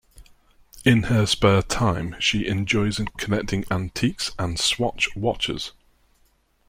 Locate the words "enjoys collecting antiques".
2.47-4.31